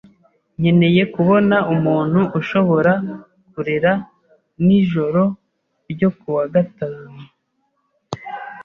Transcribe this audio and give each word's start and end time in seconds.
Nkeneye 0.59 1.01
kubona 1.13 1.57
umuntu 1.73 2.19
ushobora 2.39 2.93
kurera 3.51 3.91
nijoro 4.65 5.23
ryo 5.91 6.09
kuwa 6.17 6.45
gatanu. 6.53 7.09